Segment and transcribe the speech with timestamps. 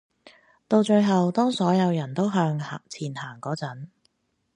[0.67, 2.57] 到最後，當所有人都向
[2.89, 3.89] 前行嗰陣